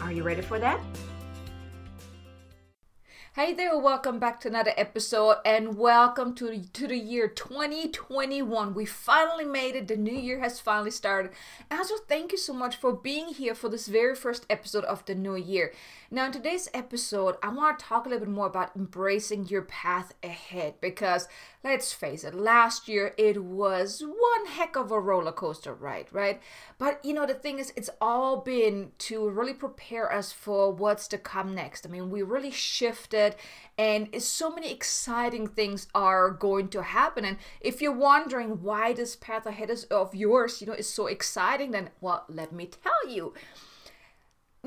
[0.00, 0.80] Are you ready for that?
[3.34, 8.72] Hey there, welcome back to another episode and welcome to, to the year 2021.
[8.72, 9.88] We finally made it.
[9.88, 11.32] The new year has finally started.
[11.70, 15.14] Also, thank you so much for being here for this very first episode of the
[15.14, 15.72] new year.
[16.08, 19.62] Now, in today's episode, I want to talk a little bit more about embracing your
[19.62, 21.26] path ahead because
[21.64, 26.40] let's face it, last year it was one heck of a roller coaster ride, right?
[26.78, 31.08] But you know, the thing is, it's all been to really prepare us for what's
[31.08, 31.84] to come next.
[31.84, 33.34] I mean, we really shifted,
[33.76, 37.24] and so many exciting things are going to happen.
[37.24, 41.08] And if you're wondering why this path ahead is of yours, you know, is so
[41.08, 43.34] exciting, then well, let me tell you.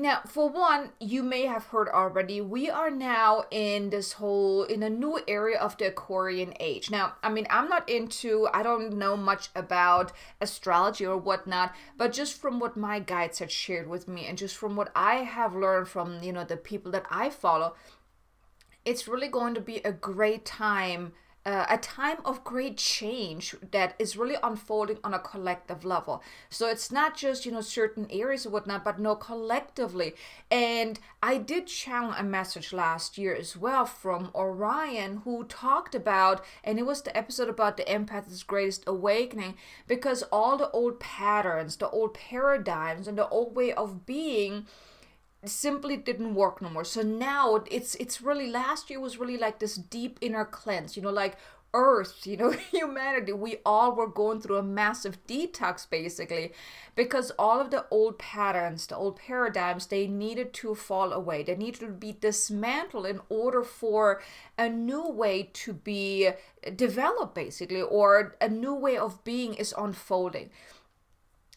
[0.00, 4.82] Now, for one, you may have heard already, we are now in this whole, in
[4.82, 6.90] a new area of the Aquarian age.
[6.90, 12.14] Now, I mean, I'm not into, I don't know much about astrology or whatnot, but
[12.14, 15.54] just from what my guides had shared with me and just from what I have
[15.54, 17.74] learned from, you know, the people that I follow,
[18.86, 21.12] it's really going to be a great time
[21.46, 26.22] uh, a time of great change that is really unfolding on a collective level.
[26.50, 30.14] So it's not just, you know, certain areas or whatnot, but no, collectively.
[30.50, 36.44] And I did channel a message last year as well from Orion who talked about,
[36.62, 39.54] and it was the episode about the empath's greatest awakening,
[39.86, 44.66] because all the old patterns, the old paradigms, and the old way of being
[45.44, 46.84] simply didn't work no more.
[46.84, 51.02] So now it's it's really last year was really like this deep inner cleanse, you
[51.02, 51.36] know, like
[51.72, 56.52] earth, you know, humanity, we all were going through a massive detox basically
[56.94, 61.42] because all of the old patterns, the old paradigms, they needed to fall away.
[61.42, 64.20] They needed to be dismantled in order for
[64.58, 66.30] a new way to be
[66.76, 70.50] developed basically or a new way of being is unfolding.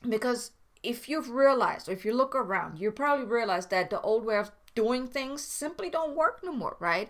[0.07, 0.51] Because
[0.83, 4.37] if you've realized, or if you look around, you probably realize that the old way
[4.37, 7.09] of doing things simply don't work no more, right?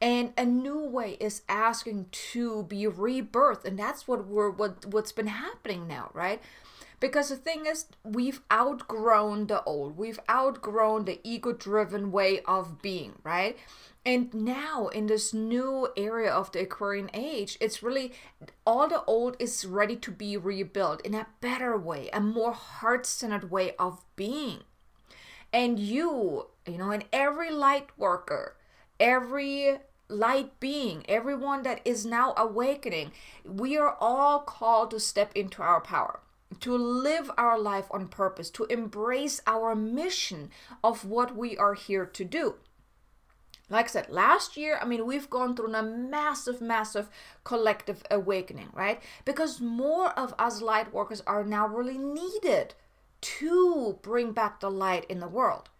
[0.00, 5.12] And a new way is asking to be rebirthed, and that's what we're what what's
[5.12, 6.42] been happening now, right?
[7.00, 12.80] Because the thing is, we've outgrown the old, we've outgrown the ego driven way of
[12.80, 13.58] being, right?
[14.06, 18.12] And now, in this new area of the Aquarian age, it's really
[18.66, 23.06] all the old is ready to be rebuilt in a better way, a more heart
[23.06, 24.60] centered way of being.
[25.54, 28.56] And you, you know, and every light worker,
[29.00, 29.78] every
[30.08, 35.80] light being, everyone that is now awakening, we are all called to step into our
[35.80, 36.20] power
[36.60, 40.50] to live our life on purpose, to embrace our mission
[40.84, 42.54] of what we are here to do
[43.70, 47.08] like I said, last year, I mean, we've gone through a massive, massive
[47.44, 49.02] collective awakening, right?
[49.24, 52.74] Because more of us light workers are now really needed
[53.22, 55.70] to bring back the light in the world.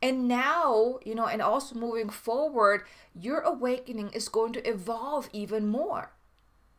[0.00, 2.84] And now, you know, and also moving forward,
[3.14, 6.12] your awakening is going to evolve even more.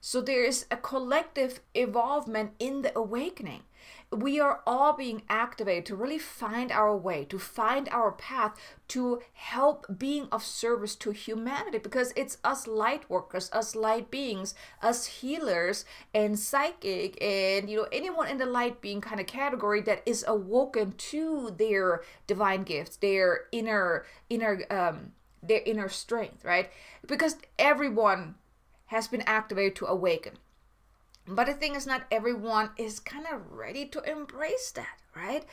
[0.02, 3.64] So there is a collective evolvement in the awakening
[4.12, 9.22] we are all being activated to really find our way, to find our path, to
[9.34, 15.06] help being of service to humanity because it's us light workers, us light beings, us
[15.06, 20.01] healers and psychic and you know anyone in the light being kind of category that
[20.06, 25.12] is awoken to their divine gifts, their inner inner um
[25.44, 26.72] their inner strength, right?
[27.06, 28.36] Because everyone
[28.88, 30.33] has been activated to awaken
[31.30, 35.46] but the thing is, not everyone is kind of ready to embrace that, right?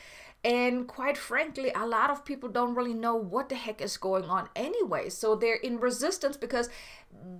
[0.44, 4.25] And quite frankly, a lot of people don't really know what the heck is going
[4.25, 5.08] on anyway.
[5.08, 6.69] So they're in resistance because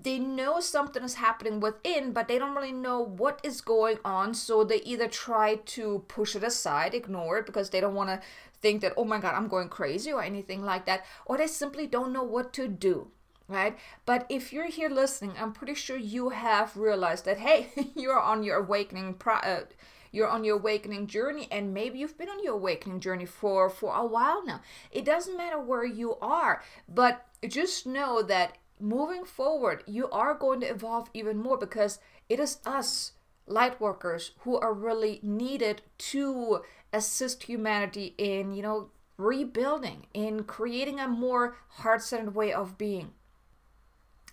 [0.03, 4.35] they know something is happening within, but they don't really know what is going on.
[4.35, 8.21] So they either try to push it aside, ignore it because they don't want to
[8.61, 11.87] think that, oh my God, I'm going crazy or anything like that, or they simply
[11.87, 13.13] don't know what to do
[13.49, 13.77] right?
[14.05, 18.43] But if you're here listening, I'm pretty sure you have realized that hey, you're on
[18.43, 19.65] your awakening pro- uh,
[20.13, 23.95] you're on your awakening journey and maybe you've been on your awakening journey for for
[23.95, 24.61] a while now.
[24.91, 30.61] It doesn't matter where you are, but just know that moving forward, you are going
[30.61, 33.13] to evolve even more because it is us
[33.47, 41.01] light workers who are really needed to assist humanity in, you know, rebuilding, in creating
[41.01, 43.13] a more heart-centered way of being.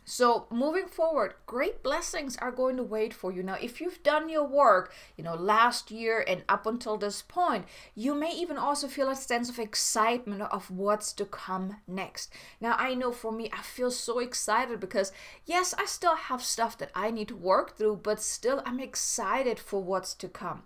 [0.06, 3.42] So, moving forward, great blessings are going to wait for you.
[3.42, 7.66] Now, if you've done your work, you know, last year and up until this point,
[7.96, 12.34] you may even also feel a sense of excitement of what's to come next.
[12.60, 15.14] Now, I know for me, I feel so excited because,
[15.46, 19.58] yes, I still have stuff that I need to work through, but still, I'm excited
[19.58, 20.64] for what's to come.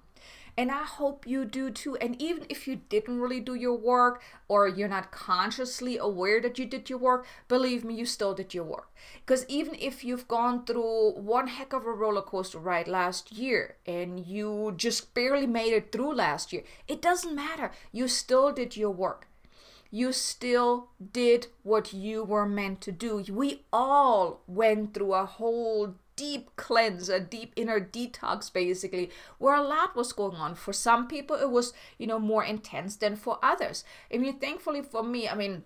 [0.58, 1.98] And I hope you do too.
[1.98, 6.58] And even if you didn't really do your work or you're not consciously aware that
[6.58, 8.90] you did your work, believe me, you still did your work.
[9.24, 13.76] Because even if you've gone through one heck of a roller coaster ride last year
[13.86, 17.70] and you just barely made it through last year, it doesn't matter.
[17.92, 19.28] You still did your work
[19.90, 23.24] you still did what you were meant to do.
[23.30, 29.62] We all went through a whole deep cleanse, a deep inner detox, basically, where a
[29.62, 30.56] lot was going on.
[30.56, 33.86] For some people, it was, you know, more intense than for others.
[34.14, 35.64] I mean, thankfully for me, I mean,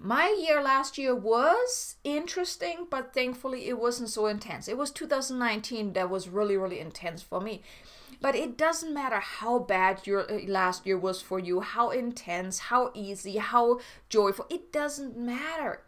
[0.00, 4.68] my year last year was interesting, but thankfully it wasn't so intense.
[4.68, 7.62] It was 2019 that was really, really intense for me.
[8.20, 12.58] But it doesn't matter how bad your uh, last year was for you, how intense,
[12.58, 15.82] how easy, how joyful, it doesn't matter.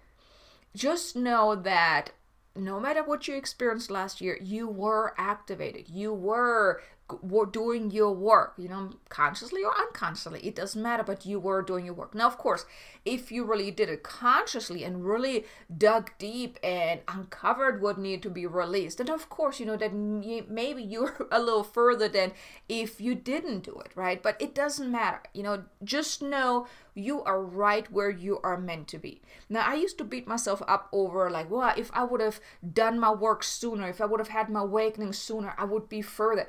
[0.75, 2.11] Just know that
[2.57, 5.89] no matter what you experienced last year, you were activated.
[5.89, 6.83] You were
[7.23, 10.41] were doing your work, you know, consciously or unconsciously.
[10.43, 12.15] It doesn't matter, but you were doing your work.
[12.15, 12.67] Now, of course,
[13.05, 15.45] if you really did it consciously and really
[15.77, 19.95] dug deep and uncovered what needed to be released, then of course, you know, that
[19.95, 22.33] maybe you're a little further than
[22.69, 24.23] if you didn't do it, right?
[24.23, 25.23] But it doesn't matter.
[25.33, 29.21] You know, just know you are right where you are meant to be.
[29.49, 32.41] Now, I used to beat myself up over like, well, if I would have
[32.73, 36.03] done my work sooner, if I would have had my awakening sooner, I would be
[36.03, 36.49] further.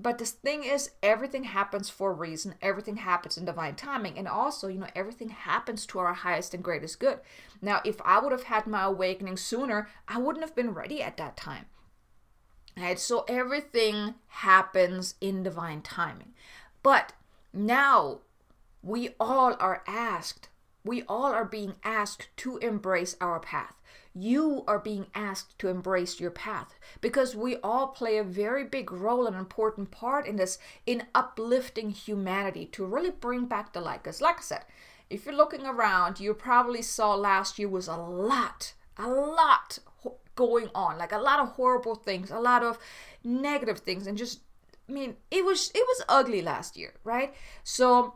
[0.00, 2.56] But the thing is, everything happens for a reason.
[2.60, 4.18] Everything happens in divine timing.
[4.18, 7.20] And also, you know, everything happens to our highest and greatest good.
[7.62, 11.16] Now, if I would have had my awakening sooner, I wouldn't have been ready at
[11.18, 11.66] that time.
[12.76, 12.98] Right?
[12.98, 16.34] So everything happens in divine timing.
[16.82, 17.12] But
[17.52, 18.20] now
[18.82, 20.48] we all are asked,
[20.84, 23.74] we all are being asked to embrace our path
[24.14, 28.92] you are being asked to embrace your path because we all play a very big
[28.92, 34.02] role and important part in this in uplifting humanity to really bring back the light
[34.02, 34.64] because like i said
[35.10, 39.78] if you're looking around you probably saw last year was a lot a lot
[40.36, 42.78] going on like a lot of horrible things a lot of
[43.24, 44.40] negative things and just
[44.88, 47.34] i mean it was it was ugly last year right?
[47.62, 48.14] So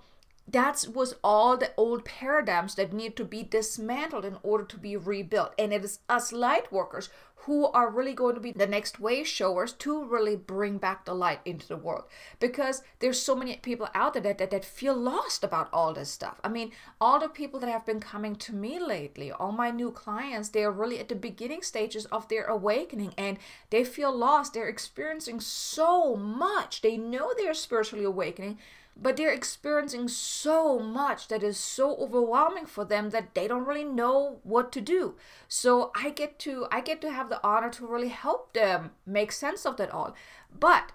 [0.51, 4.97] that was all the old paradigms that need to be dismantled in order to be
[4.97, 5.53] rebuilt.
[5.59, 7.11] And it is us light workers
[7.43, 11.15] who are really going to be the next way showers to really bring back the
[11.15, 12.05] light into the world.
[12.41, 16.11] Because there's so many people out there that, that, that feel lost about all this
[16.11, 16.41] stuff.
[16.43, 19.91] I mean all the people that have been coming to me lately all my new
[19.91, 23.39] clients they are really at the beginning stages of their awakening and
[23.71, 24.53] they feel lost.
[24.53, 26.83] They're experiencing so much.
[26.83, 28.59] They know they're spiritually awakening
[29.01, 33.85] but they're experiencing so much that is so overwhelming for them that they don't really
[33.85, 35.15] know what to do.
[35.47, 39.31] So i get to i get to have the honor to really help them make
[39.33, 40.15] sense of that all.
[40.59, 40.93] But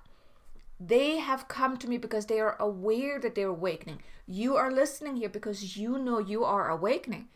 [0.80, 4.02] they have come to me because they are aware that they're awakening.
[4.28, 7.30] You are listening here because you know you are awakening.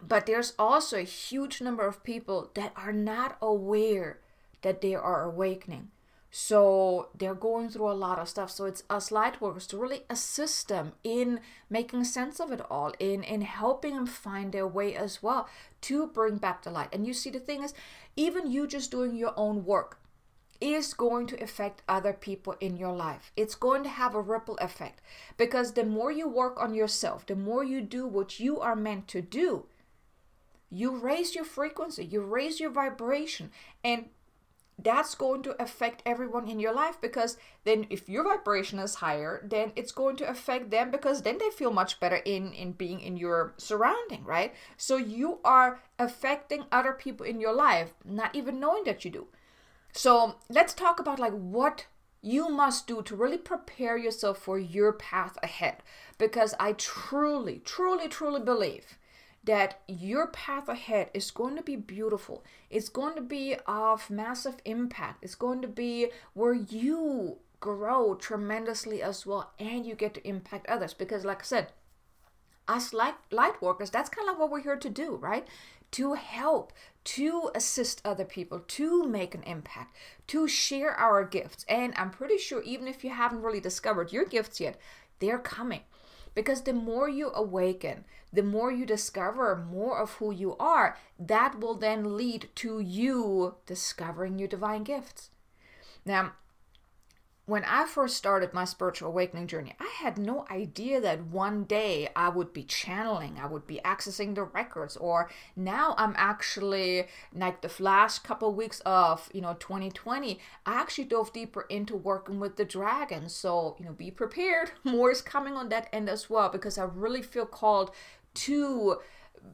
[0.00, 4.20] But there's also a huge number of people that are not aware
[4.62, 5.90] that they are awakening
[6.38, 8.50] so they're going through a lot of stuff.
[8.50, 11.40] So it's us light workers to really assist them in
[11.70, 15.48] making sense of it all, in in helping them find their way as well
[15.80, 16.90] to bring back the light.
[16.92, 17.72] And you see, the thing is,
[18.16, 19.98] even you just doing your own work
[20.60, 23.32] is going to affect other people in your life.
[23.34, 25.00] It's going to have a ripple effect
[25.38, 29.08] because the more you work on yourself, the more you do what you are meant
[29.08, 29.64] to do,
[30.68, 33.50] you raise your frequency, you raise your vibration,
[33.82, 34.10] and
[34.78, 39.40] that's going to affect everyone in your life because then if your vibration is higher
[39.48, 43.00] then it's going to affect them because then they feel much better in in being
[43.00, 44.54] in your surrounding right?
[44.76, 49.26] So you are affecting other people in your life not even knowing that you do.
[49.92, 51.86] So let's talk about like what
[52.20, 55.76] you must do to really prepare yourself for your path ahead
[56.18, 58.98] because i truly truly truly believe
[59.46, 62.44] that your path ahead is going to be beautiful.
[62.68, 65.24] It's going to be of massive impact.
[65.24, 70.68] It's going to be where you grow tremendously as well and you get to impact
[70.68, 71.72] others because like I said,
[72.68, 75.46] us light, light workers, that's kind of like what we're here to do, right?
[75.92, 76.72] To help,
[77.04, 81.64] to assist other people, to make an impact, to share our gifts.
[81.68, 84.80] And I'm pretty sure, even if you haven't really discovered your gifts yet,
[85.20, 85.82] they're coming.
[86.36, 91.58] Because the more you awaken, the more you discover more of who you are, that
[91.58, 95.30] will then lead to you discovering your divine gifts.
[96.04, 96.32] Now,
[97.46, 102.08] when I first started my spiritual awakening journey, I had no idea that one day
[102.16, 107.62] I would be channeling, I would be accessing the records, or now I'm actually like
[107.62, 112.40] the last couple of weeks of you know 2020, I actually dove deeper into working
[112.40, 113.32] with the dragons.
[113.32, 114.72] So you know, be prepared.
[114.84, 117.92] More is coming on that end as well because I really feel called
[118.34, 118.96] to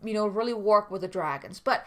[0.02, 1.60] you know really work with the dragons.
[1.60, 1.84] But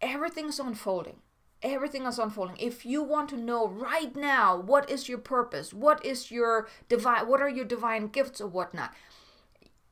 [0.00, 1.20] everything's unfolding
[1.62, 6.04] everything is unfolding if you want to know right now what is your purpose what
[6.04, 8.92] is your divine what are your divine gifts or whatnot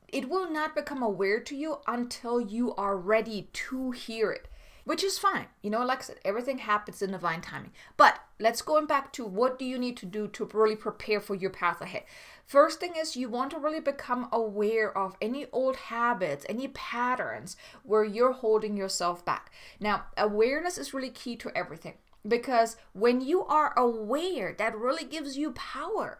[0.07, 4.47] it will not become aware to you until you are ready to hear it
[4.87, 5.47] which is fine.
[5.61, 7.71] You know, like I said, everything happens in divine timing.
[7.97, 11.35] But let's go back to what do you need to do to really prepare for
[11.35, 12.03] your path ahead.
[12.47, 17.57] First thing is you want to really become aware of any old habits, any patterns
[17.83, 19.51] where you're holding yourself back.
[19.81, 25.37] Now, awareness is really key to everything because when you are aware, that really gives
[25.37, 26.19] you power.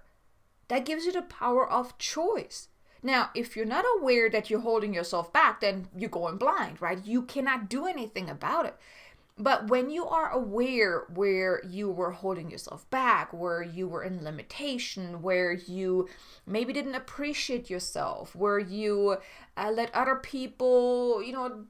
[0.67, 2.67] That gives you the power of choice.
[3.01, 7.05] Now, if you're not aware that you're holding yourself back, then you're going blind, right?
[7.05, 8.75] You cannot do anything about it.
[9.39, 14.23] But when you are aware where you were holding yourself back, where you were in
[14.23, 16.09] limitation, where you
[16.47, 19.17] maybe didn't appreciate yourself, where you
[19.55, 21.65] uh, let other people, you know,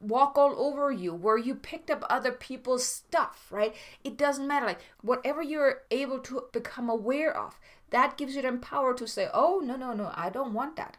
[0.00, 3.74] walk all over you, where you picked up other people's stuff, right?
[4.04, 4.66] It doesn't matter.
[4.66, 7.58] Like, whatever you're able to become aware of,
[7.90, 10.96] that gives you the power to say, oh, no, no, no, I don't want that.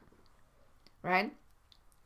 [1.01, 1.33] Right?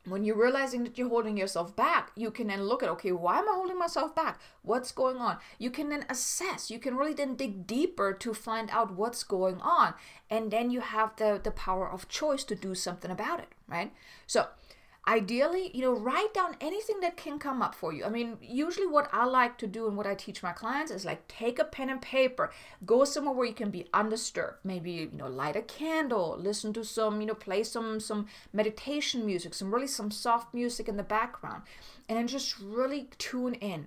[0.06, 3.40] When you're realizing that you're holding yourself back, you can then look at, okay, why
[3.40, 4.40] am I holding myself back?
[4.62, 5.38] What's going on?
[5.58, 6.70] You can then assess.
[6.70, 9.94] You can really then dig deeper to find out what's going on.
[10.30, 13.92] And then you have the, the power of choice to do something about it, right?
[14.26, 14.46] So,
[15.08, 18.04] ideally, you know, write down anything that can come up for you.
[18.04, 21.04] I mean, usually what I like to do and what I teach my clients is
[21.04, 22.50] like take a pen and paper,
[22.84, 24.58] go somewhere where you can be undisturbed.
[24.64, 29.24] Maybe, you know, light a candle, listen to some, you know, play some some meditation
[29.24, 31.62] music, some really some soft music in the background,
[32.08, 33.86] and then just really tune in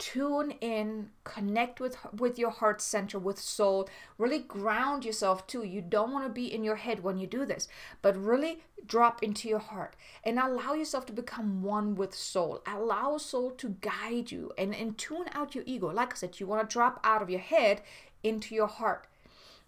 [0.00, 3.86] tune in connect with with your heart center with soul.
[4.16, 5.62] Really ground yourself too.
[5.62, 7.68] You don't want to be in your head when you do this
[8.00, 12.62] but really drop into your heart and allow yourself to become one with soul.
[12.66, 15.92] Allow soul to guide you and and tune out your ego.
[15.92, 17.82] Like i said you want to drop out of your head
[18.22, 19.06] into your heart.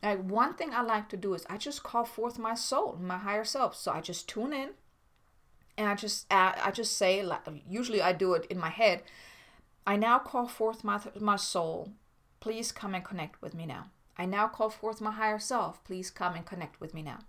[0.02, 3.18] Now one thing i like to do is i just call forth my soul my
[3.18, 3.76] higher self.
[3.76, 4.70] So i just tune in
[5.76, 9.02] and i just i just say like usually i do it in my head
[9.86, 11.92] I now call forth my, my soul.
[12.40, 13.86] Please come and connect with me now.
[14.16, 15.82] I now call forth my higher self.
[15.84, 17.20] Please come and connect with me now.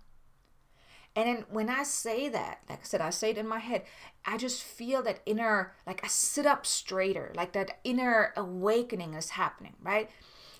[1.16, 3.84] And then when I say that, like I said, I say it in my head,
[4.24, 9.30] I just feel that inner, like I sit up straighter, like that inner awakening is
[9.30, 10.10] happening, right?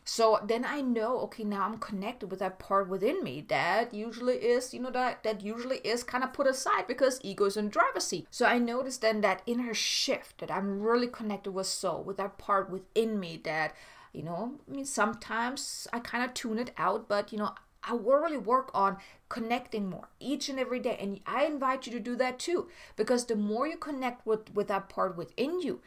[0.04, 4.34] So then I know, okay, now I'm connected with that part within me that usually
[4.34, 8.04] is, you know, that that usually is kind of put aside because ego's in driver's
[8.04, 8.26] seat.
[8.30, 12.36] So I noticed then that inner shift that I'm really connected with soul, with that
[12.36, 13.74] part within me that,
[14.12, 17.54] you know, I mean sometimes I kind of tune it out, but you know,
[17.86, 20.96] I will really work on connecting more each and every day.
[21.00, 22.68] And I invite you to do that too.
[22.96, 25.80] Because the more you connect with, with that part within you,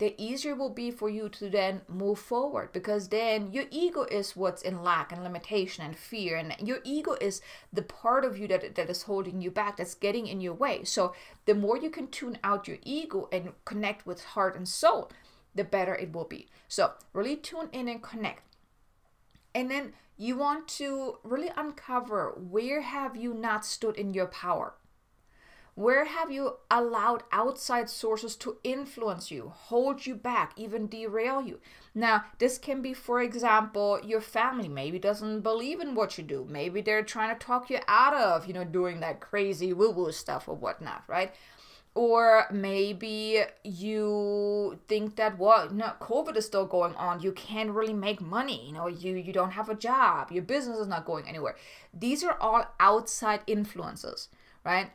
[0.00, 4.04] the easier it will be for you to then move forward because then your ego
[4.04, 8.38] is what's in lack and limitation and fear and your ego is the part of
[8.38, 10.82] you that, that is holding you back that's getting in your way.
[10.84, 11.14] So
[11.44, 15.12] the more you can tune out your ego and connect with heart and soul
[15.54, 16.48] the better it will be.
[16.66, 18.42] So really tune in and connect.
[19.54, 24.74] And then you want to really uncover where have you not stood in your power
[25.80, 31.58] where have you allowed outside sources to influence you, hold you back, even derail you?
[31.94, 36.46] Now, this can be, for example, your family maybe doesn't believe in what you do.
[36.48, 40.12] Maybe they're trying to talk you out of, you know, doing that crazy woo woo
[40.12, 41.34] stuff or whatnot, right?
[41.94, 47.20] Or maybe you think that well, no, COVID is still going on.
[47.20, 48.66] You can't really make money.
[48.66, 50.30] You know, you you don't have a job.
[50.30, 51.56] Your business is not going anywhere.
[51.92, 54.28] These are all outside influences,
[54.64, 54.90] right?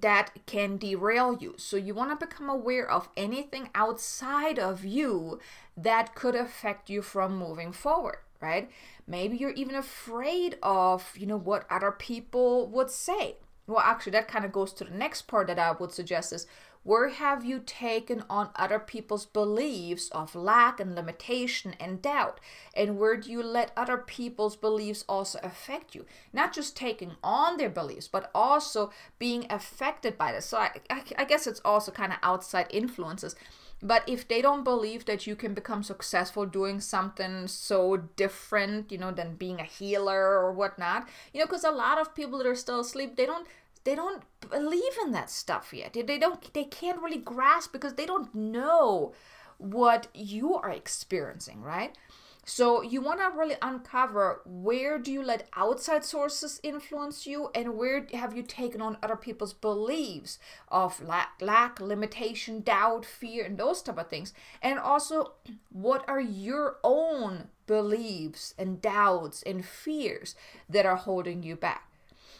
[0.00, 1.54] That can derail you.
[1.56, 5.40] So you want to become aware of anything outside of you
[5.76, 8.70] that could affect you from moving forward, right?
[9.06, 13.36] Maybe you're even afraid of, you know, what other people would say.
[13.66, 16.46] Well, actually, that kind of goes to the next part that I would suggest is
[16.86, 22.38] where have you taken on other people's beliefs of lack and limitation and doubt?
[22.74, 26.06] And where do you let other people's beliefs also affect you?
[26.32, 30.46] Not just taking on their beliefs, but also being affected by this.
[30.46, 33.34] So I, I, I guess it's also kind of outside influences.
[33.82, 38.98] But if they don't believe that you can become successful doing something so different, you
[38.98, 42.46] know, than being a healer or whatnot, you know, because a lot of people that
[42.46, 43.48] are still asleep, they don't
[43.86, 45.92] they don't believe in that stuff yet.
[45.94, 49.14] They don't they can't really grasp because they don't know
[49.58, 51.96] what you are experiencing, right?
[52.44, 57.76] So you want to really uncover where do you let outside sources influence you and
[57.76, 60.38] where have you taken on other people's beliefs
[60.68, 64.32] of lack, lack limitation, doubt, fear and those type of things.
[64.62, 65.32] And also
[65.72, 70.34] what are your own beliefs and doubts and fears
[70.68, 71.90] that are holding you back?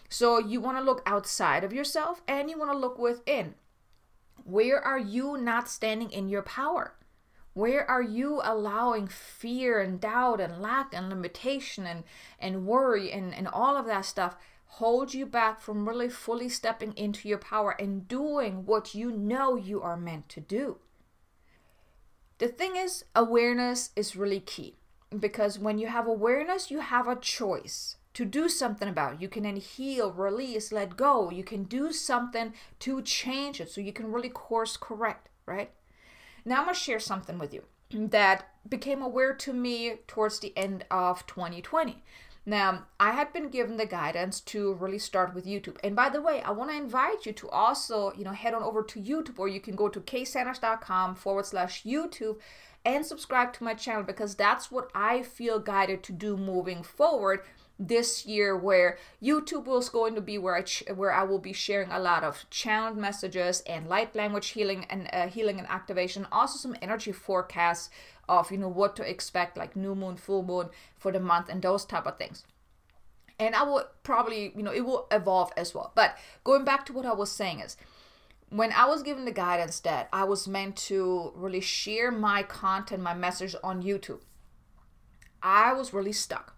[0.08, 3.54] So you want to look outside of yourself and you want to look within.
[4.44, 6.94] Where are you not standing in your power?
[7.54, 12.04] Where are you allowing fear and doubt and lack and limitation and,
[12.38, 14.36] and worry and, and all of that stuff
[14.66, 19.56] hold you back from really fully stepping into your power and doing what you know
[19.56, 20.78] you are meant to do?
[22.38, 24.76] The thing is, awareness is really key
[25.18, 29.20] because when you have awareness, you have a choice to do something about.
[29.20, 31.28] You can then heal, release, let go.
[31.28, 35.70] You can do something to change it so you can really course correct, right?
[36.42, 40.56] Now I'm going to share something with you that became aware to me towards the
[40.56, 42.02] end of 2020.
[42.46, 45.76] Now, I had been given the guidance to really start with YouTube.
[45.84, 48.62] And by the way, I want to invite you to also, you know, head on
[48.62, 52.36] over to YouTube or you can go to ksanders.com forward slash YouTube
[52.82, 57.40] and subscribe to my channel because that's what I feel guided to do moving forward
[57.78, 61.52] this year where YouTube is going to be where I ch- where I will be
[61.52, 66.26] sharing a lot of channeled messages and light language healing and uh, healing and activation.
[66.32, 67.90] Also some energy forecasts
[68.28, 71.62] of you know what to expect like new moon full moon for the month and
[71.62, 72.44] those type of things.
[73.38, 75.92] And I will probably you know it will evolve as well.
[75.94, 77.76] But going back to what I was saying is
[78.48, 83.02] when I was given the guidance that I was meant to really share my content
[83.02, 84.20] my message on YouTube
[85.42, 86.55] I was really stuck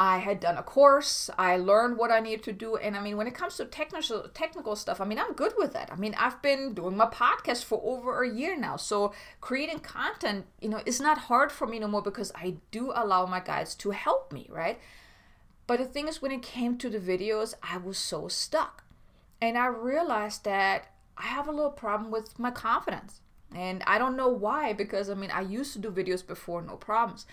[0.00, 1.28] I had done a course.
[1.36, 2.76] I learned what I needed to do.
[2.76, 5.72] And I mean, when it comes to technical technical stuff, I mean, I'm good with
[5.72, 5.90] that.
[5.92, 8.76] I mean, I've been doing my podcast for over a year now.
[8.76, 12.92] So creating content, you know, is not hard for me no more because I do
[12.94, 14.78] allow my guides to help me, right?
[15.66, 18.84] But the thing is, when it came to the videos, I was so stuck.
[19.42, 23.20] And I realized that I have a little problem with my confidence.
[23.52, 26.76] And I don't know why, because I mean, I used to do videos before, no
[26.76, 27.26] problems.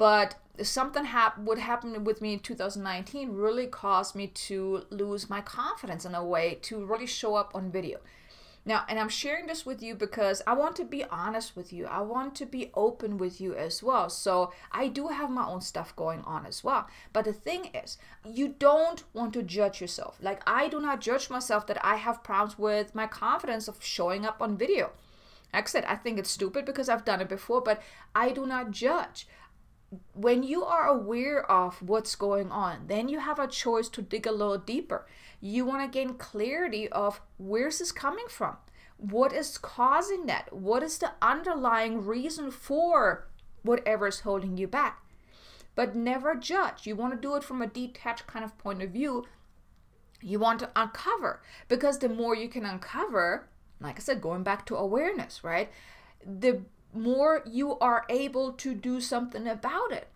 [0.00, 5.42] But something hap- would happen with me in 2019 really caused me to lose my
[5.42, 7.98] confidence in a way to really show up on video.
[8.64, 11.84] Now, and I'm sharing this with you because I want to be honest with you.
[11.84, 14.08] I want to be open with you as well.
[14.08, 16.88] So, I do have my own stuff going on as well.
[17.12, 20.16] But the thing is, you don't want to judge yourself.
[20.22, 24.24] Like, I do not judge myself that I have problems with my confidence of showing
[24.24, 24.92] up on video.
[25.52, 27.82] Like I said, I think it's stupid because I've done it before, but
[28.14, 29.26] I do not judge
[30.14, 34.26] when you are aware of what's going on, then you have a choice to dig
[34.26, 35.06] a little deeper.
[35.40, 38.56] You want to gain clarity of where's this coming from?
[38.98, 40.52] What is causing that?
[40.52, 43.26] What is the underlying reason for
[43.62, 45.02] whatever is holding you back?
[45.74, 46.86] But never judge.
[46.86, 49.24] You want to do it from a detached kind of point of view.
[50.20, 53.48] You want to uncover because the more you can uncover,
[53.80, 55.70] like I said, going back to awareness, right?
[56.24, 56.60] The
[56.92, 60.08] more you are able to do something about it.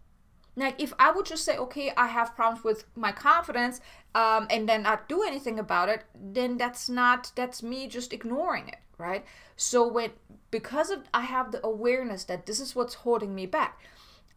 [0.56, 3.80] Like if I would just say, okay, I have problems with my confidence,
[4.14, 8.68] um, and then not do anything about it, then that's not that's me just ignoring
[8.68, 9.24] it, right?
[9.56, 10.10] So when
[10.50, 13.80] because of I have the awareness that this is what's holding me back,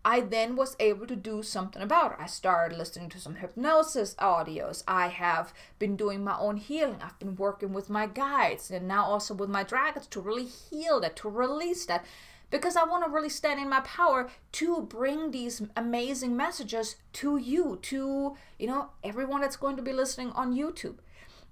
[0.08, 2.20] I then was able to do something about it.
[2.22, 4.82] I started listening to some hypnosis audios.
[4.88, 7.00] I have been doing my own healing.
[7.04, 11.02] I've been working with my guides and now also with my dragons to really heal
[11.02, 12.06] that, to release that
[12.50, 17.36] because I want to really stand in my power to bring these amazing messages to
[17.36, 21.00] you, to, you know, everyone that's going to be listening on YouTube.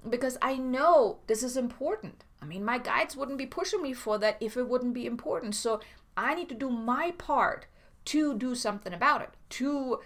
[0.10, 2.24] Because I know this is important.
[2.42, 5.56] I mean, my guides wouldn't be pushing me for that if it wouldn't be important.
[5.56, 5.82] So
[6.16, 7.66] I need to do my part
[8.06, 10.00] to do something about it, to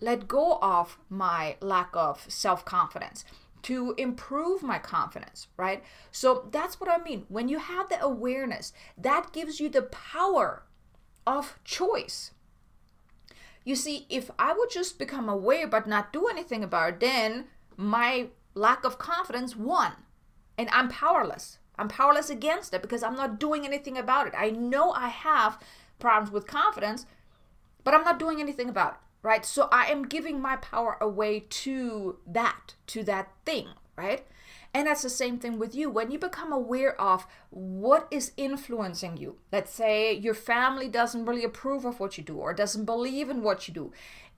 [0.00, 3.24] let go of my lack of self confidence,
[3.62, 5.82] to improve my confidence, right?
[6.12, 7.24] So that's what I mean.
[7.28, 10.62] When you have the awareness, that gives you the power
[11.26, 12.32] of choice.
[13.64, 17.46] You see, if I would just become aware but not do anything about it, then
[17.76, 19.92] my lack of confidence won.
[20.56, 21.58] And I'm powerless.
[21.78, 24.34] I'm powerless against it because I'm not doing anything about it.
[24.36, 25.60] I know I have
[25.98, 27.06] problems with confidence,
[27.84, 29.44] but I'm not doing anything about it, right?
[29.44, 34.26] So I am giving my power away to that, to that thing, right?
[34.74, 35.90] And that's the same thing with you.
[35.90, 41.44] When you become aware of what is influencing you, let's say your family doesn't really
[41.44, 43.92] approve of what you do or doesn't believe in what you do,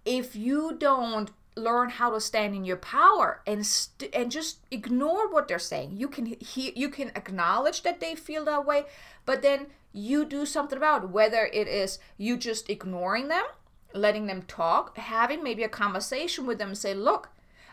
[0.05, 5.30] if you don't learn how to stand in your power and st- and just ignore
[5.30, 8.86] what they're saying, you can he- you can acknowledge that they feel that way,
[9.26, 13.44] but then you do something about it, whether it is you just ignoring them,
[13.92, 17.30] letting them talk, having maybe a conversation with them, say, look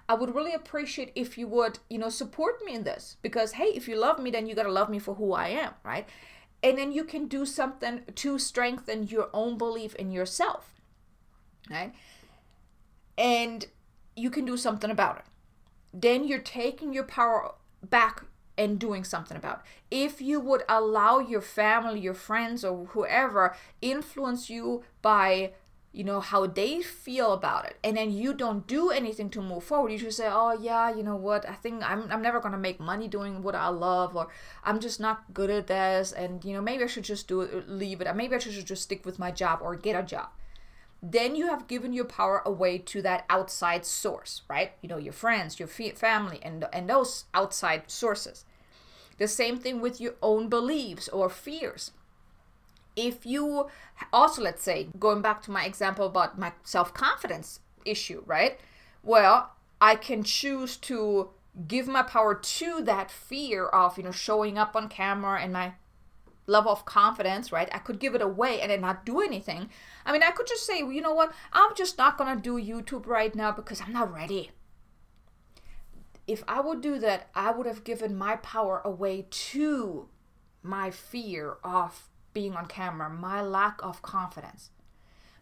[0.09, 3.71] I would really appreciate if you would, you know, support me in this because hey,
[3.75, 6.07] if you love me, then you got to love me for who I am, right?
[6.63, 10.81] And then you can do something to strengthen your own belief in yourself,
[11.69, 11.93] right?
[13.17, 13.65] And
[14.17, 15.25] you can do something about it.
[15.93, 17.53] Then you're taking your power
[17.83, 18.23] back
[18.57, 20.05] and doing something about it.
[20.05, 25.51] If you would allow your family, your friends, or whoever influence you by
[25.93, 29.63] you know how they feel about it and then you don't do anything to move
[29.63, 32.57] forward you just say oh yeah you know what i think i'm, I'm never gonna
[32.57, 34.27] make money doing what i love or
[34.63, 37.67] i'm just not good at this and you know maybe i should just do it
[37.67, 40.27] leave it maybe i should just stick with my job or get a job
[41.01, 44.71] then you have given your power away to that outside source right?
[44.81, 48.45] You know your friends your family and and those outside sources.
[49.17, 51.91] The same thing with your own beliefs or fears.
[52.95, 53.67] If you
[54.11, 58.59] also let's say going back to my example about my self-confidence issue right?
[59.03, 61.29] Well i can choose to
[61.67, 65.73] give my power to that fear of you know showing up on camera and my
[66.47, 69.69] level of confidence right i could give it away and then not do anything
[70.05, 73.05] i mean i could just say you know what i'm just not gonna do youtube
[73.05, 74.49] right now because i'm not ready
[76.25, 80.07] if i would do that i would have given my power away to
[80.63, 84.69] my fear of being on camera, my lack of confidence.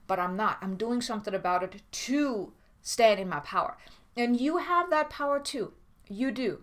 [0.08, 0.60] But I'm not.
[0.62, 3.78] I'm doing something about it to stand in my power.
[4.16, 5.74] And you have that power too.
[6.08, 6.62] You do.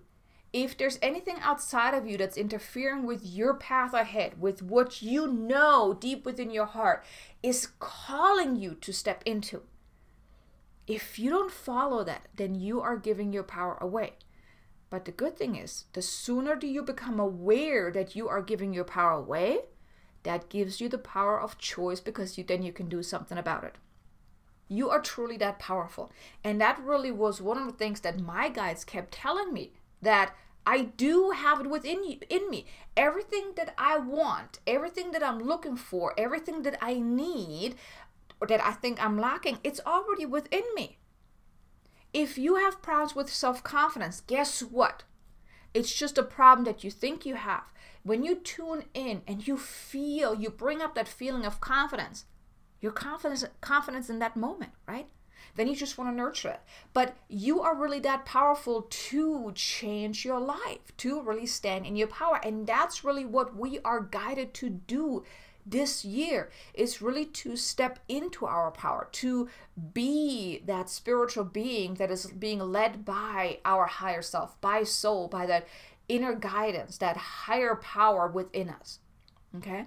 [0.52, 5.26] If there's anything outside of you that's interfering with your path ahead, with what you
[5.26, 7.04] know deep within your heart
[7.42, 9.62] is calling you to step into,
[10.86, 14.14] if you don't follow that, then you are giving your power away.
[14.90, 18.74] But the good thing is, the sooner do you become aware that you are giving
[18.74, 19.60] your power away,
[20.22, 23.64] that gives you the power of choice because you, then you can do something about
[23.64, 23.76] it.
[24.68, 26.12] You are truly that powerful.
[26.44, 30.34] And that really was one of the things that my guides kept telling me that
[30.66, 32.66] I do have it within you, in me.
[32.96, 37.76] Everything that I want, everything that I'm looking for, everything that I need
[38.40, 40.98] or that I think I'm lacking, it's already within me.
[42.12, 45.04] If you have problems with self-confidence, guess what?
[45.72, 49.56] It's just a problem that you think you have when you tune in and you
[49.56, 52.24] feel, you bring up that feeling of confidence,
[52.80, 55.08] your confidence, confidence in that moment, right?
[55.56, 56.60] Then you just want to nurture it.
[56.92, 62.08] But you are really that powerful to change your life, to really stand in your
[62.08, 62.40] power.
[62.42, 65.24] And that's really what we are guided to do
[65.64, 69.48] this year is really to step into our power, to
[69.94, 75.46] be that spiritual being that is being led by our higher self, by soul, by
[75.46, 75.66] that
[76.08, 78.98] inner guidance, that higher power within us.
[79.56, 79.86] Okay?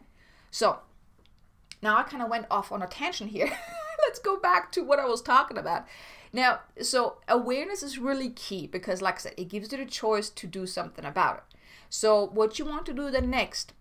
[0.49, 0.79] So,
[1.81, 3.51] now I kind of went off on a tangent here.
[4.05, 5.85] Let's go back to what I was talking about.
[6.31, 10.29] Now, so awareness is really key because, like I said, it gives you the choice
[10.29, 11.57] to do something about it.
[11.89, 13.73] So, what you want to do the next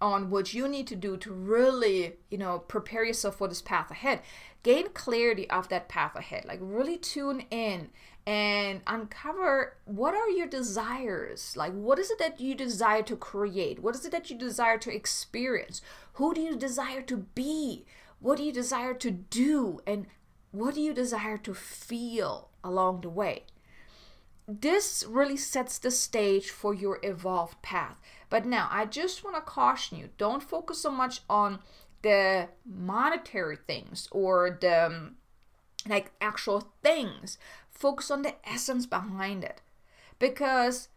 [0.00, 3.90] on what you need to do to really, you know, prepare yourself for this path
[3.90, 4.20] ahead,
[4.62, 6.44] gain clarity of that path ahead.
[6.44, 7.90] Like, really tune in
[8.26, 13.80] and uncover what are your desires like what is it that you desire to create
[13.80, 15.82] what is it that you desire to experience
[16.14, 17.84] who do you desire to be
[18.22, 20.06] what do you desire to do and
[20.52, 23.44] what do you desire to feel along the way?
[24.46, 28.00] This really sets the stage for your evolved path.
[28.30, 31.58] But now i just want to caution you don't focus so much on
[32.02, 35.16] the monetary things or the um,
[35.88, 37.38] like actual things.
[37.70, 39.60] Focus on the essence behind it.
[40.18, 40.88] Because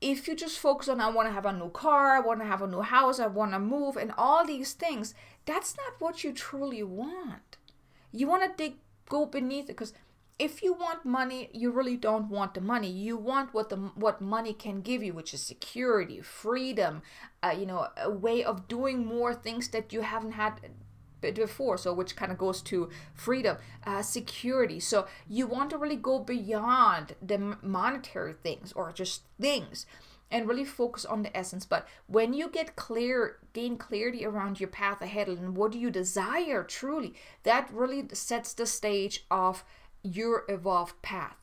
[0.00, 2.46] if you just focus on, I want to have a new car, I want to
[2.46, 6.24] have a new house, I want to move, and all these things, that's not what
[6.24, 7.58] you truly want.
[8.12, 9.92] You want to dig, go beneath it because
[10.38, 12.88] if you want money, you really don't want the money.
[12.88, 17.02] You want what the what money can give you, which is security, freedom,
[17.42, 20.54] uh, you know, a way of doing more things that you haven't had
[21.20, 23.56] before so which kind of goes to freedom
[23.86, 24.80] uh, security.
[24.80, 29.86] So you want to really go beyond the monetary things or just things
[30.30, 31.66] and really focus on the essence.
[31.66, 35.90] But when you get clear gain clarity around your path ahead and what do you
[35.90, 39.64] desire truly that really sets the stage of
[40.02, 41.36] your evolved path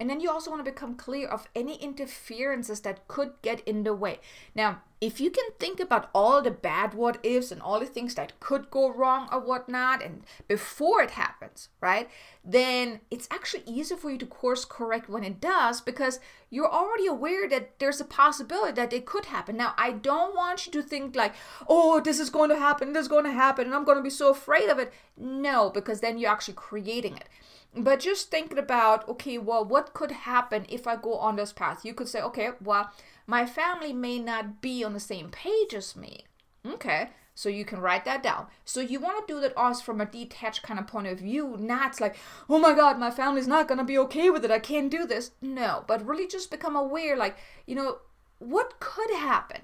[0.00, 3.82] and then you also want to become clear of any interferences that could get in
[3.82, 4.20] the way.
[4.54, 8.16] Now, if you can think about all the bad what ifs and all the things
[8.16, 12.08] that could go wrong or whatnot, and before it happens, right,
[12.44, 16.18] then it's actually easier for you to course correct when it does because
[16.50, 19.56] you're already aware that there's a possibility that it could happen.
[19.56, 21.34] Now, I don't want you to think like,
[21.68, 24.02] oh, this is going to happen, this is going to happen, and I'm going to
[24.02, 24.92] be so afraid of it.
[25.16, 27.28] No, because then you're actually creating it
[27.74, 31.84] but just thinking about okay well what could happen if i go on this path
[31.84, 32.90] you could say okay well
[33.28, 36.24] my family may not be on the same page as me.
[36.66, 38.48] Okay so you can write that down.
[38.64, 41.56] So you want to do that also from a detached kind of point of view
[41.56, 42.16] not like
[42.48, 45.06] oh my god my family's not going to be okay with it i can't do
[45.06, 45.30] this.
[45.40, 47.98] No but really just become aware like you know
[48.38, 49.62] what could happen?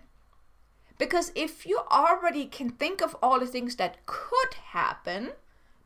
[0.98, 5.32] Because if you already can think of all the things that could happen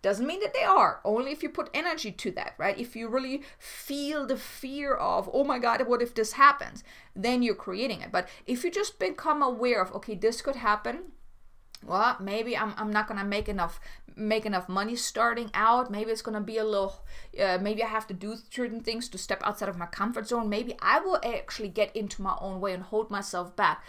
[0.01, 2.79] doesn't mean that they are, only if you put energy to that, right?
[2.79, 6.85] If you really feel the fear of, oh my God, what if this happens?
[7.17, 8.13] Then you're creating it.
[8.13, 11.13] But if you just become aware of, okay, this could happen,
[11.87, 13.81] well maybe i'm, I'm not gonna make enough
[14.17, 17.05] make enough money starting out maybe it's gonna be a little
[17.41, 20.49] uh, maybe i have to do certain things to step outside of my comfort zone
[20.49, 23.85] maybe i will actually get into my own way and hold myself back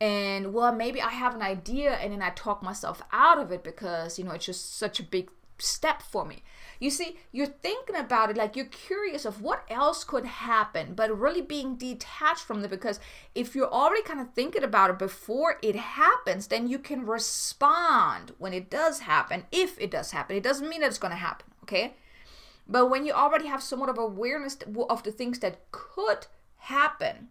[0.00, 3.64] and well maybe i have an idea and then i talk myself out of it
[3.64, 5.28] because you know it's just such a big
[5.62, 6.42] step for me.
[6.78, 11.16] You see, you're thinking about it like you're curious of what else could happen, but
[11.16, 12.98] really being detached from it because
[13.34, 18.32] if you're already kind of thinking about it before it happens, then you can respond
[18.38, 20.36] when it does happen, if it does happen.
[20.36, 21.94] It doesn't mean that it's going to happen, okay?
[22.66, 24.56] But when you already have somewhat of awareness
[24.90, 27.28] of the things that could happen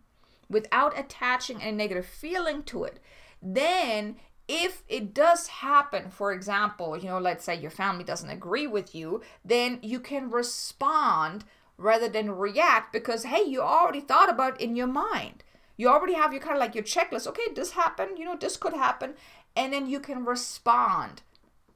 [0.49, 2.99] without attaching any negative feeling to it,
[3.41, 4.17] then
[4.53, 8.93] if it does happen, for example, you know, let's say your family doesn't agree with
[8.93, 11.45] you, then you can respond
[11.77, 15.45] rather than react because, hey, you already thought about it in your mind.
[15.77, 17.27] You already have your kind of like your checklist.
[17.27, 19.13] Okay, this happened, you know, this could happen.
[19.55, 21.21] And then you can respond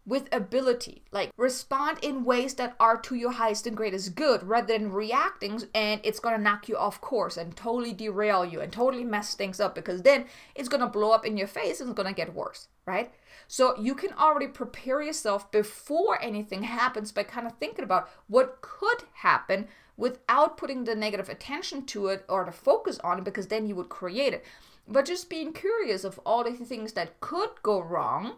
[0.06, 1.04] with ability.
[1.12, 5.62] Like respond in ways that are to your highest and greatest good rather than reacting
[5.74, 9.60] and it's gonna knock you off course and totally derail you and totally mess things
[9.60, 12.68] up because then it's gonna blow up in your face and it's gonna get worse,
[12.86, 13.12] right?
[13.48, 18.62] So you can already prepare yourself before anything happens by kind of thinking about what
[18.62, 23.48] could happen without putting the negative attention to it or the focus on it because
[23.48, 24.44] then you would create it.
[24.88, 28.38] But just being curious of all the things that could go wrong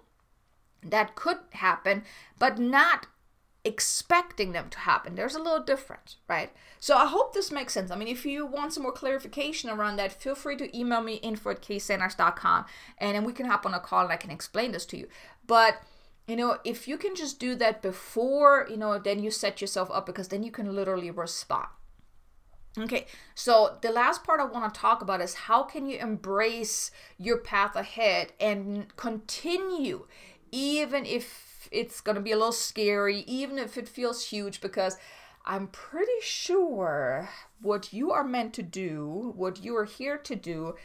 [0.91, 2.03] that could happen,
[2.39, 3.07] but not
[3.63, 5.15] expecting them to happen.
[5.15, 6.51] There's a little difference, right?
[6.79, 7.91] So I hope this makes sense.
[7.91, 11.15] I mean, if you want some more clarification around that, feel free to email me
[11.15, 12.65] info at ksanders.com
[12.97, 15.07] and then we can hop on a call and I can explain this to you.
[15.45, 15.81] But
[16.27, 19.89] you know, if you can just do that before, you know, then you set yourself
[19.91, 21.67] up because then you can literally respond.
[22.77, 26.91] Okay, so the last part I want to talk about is how can you embrace
[27.17, 30.05] your path ahead and continue
[30.51, 34.97] even if it's to be a little scary, even if it feels huge, because
[35.45, 37.29] I'm pretty sure
[37.61, 40.75] what you are meant to do, what you are here to do,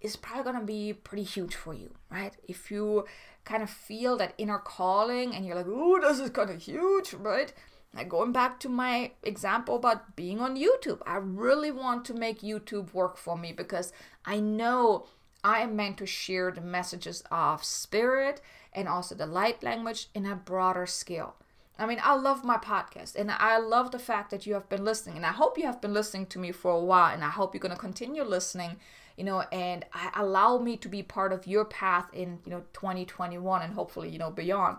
[0.00, 2.36] is probably to be pretty huge for you, right?
[2.46, 3.06] If you
[3.44, 7.14] kind of feel that inner calling and you're like, oh, this is kind of huge,
[7.14, 7.52] right?
[7.94, 12.42] Like going back to my example about being on YouTube, I really want to make
[12.42, 13.92] YouTube work for me because
[14.26, 15.06] I know
[15.42, 18.40] I am meant to share the messages of spirit
[18.74, 21.36] and also the light language in a broader scale.
[21.78, 24.84] I mean, I love my podcast and I love the fact that you have been
[24.84, 25.16] listening.
[25.16, 27.52] And I hope you have been listening to me for a while and I hope
[27.52, 28.76] you're going to continue listening,
[29.16, 32.62] you know, and I, allow me to be part of your path in, you know,
[32.74, 34.78] 2021 and hopefully, you know, beyond.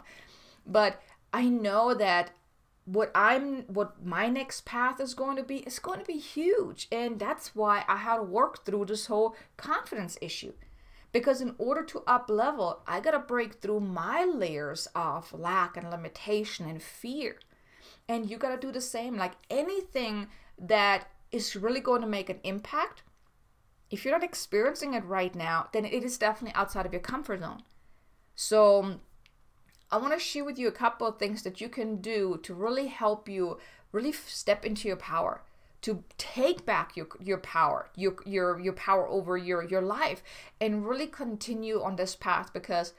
[0.65, 1.01] But
[1.33, 2.31] I know that
[2.85, 6.87] what I'm what my next path is going to be is going to be huge
[6.91, 10.53] and that's why I had to work through this whole confidence issue
[11.15, 15.77] because in order to up level I got to break through my layers of lack
[15.77, 17.37] and limitation and fear.
[18.09, 19.15] And you got to do the same.
[19.15, 20.27] Like anything
[20.59, 23.03] that is really going to make an impact
[23.89, 27.39] if you're not experiencing it right now then it is definitely outside of your comfort
[27.39, 27.61] zone.
[28.35, 28.99] So
[29.89, 32.53] I want to share with you a couple of things that you can do to
[32.53, 33.57] really help you
[33.93, 35.43] really step into your power
[35.85, 40.23] to take back your your power your your your power over your your life
[40.59, 42.93] and really continue on this path because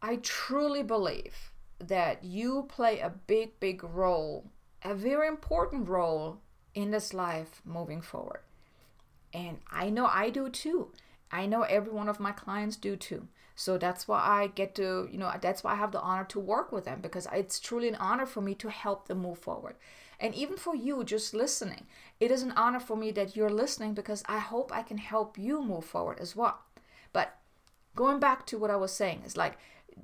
[0.00, 4.44] i truly believe that you play a big big role
[4.84, 6.38] a very important role
[6.74, 8.40] in this life moving forward.
[9.32, 10.92] And i know i do too.
[11.30, 13.28] I know every one of my clients do too.
[13.54, 16.40] So that's why I get to, you know, that's why I have the honor to
[16.40, 19.76] work with them because it's truly an honor for me to help them move forward.
[20.22, 21.88] And even for you just listening,
[22.20, 25.36] it is an honor for me that you're listening because I hope I can help
[25.36, 26.60] you move forward as well.
[27.12, 27.36] But
[27.96, 29.58] going back to what I was saying is like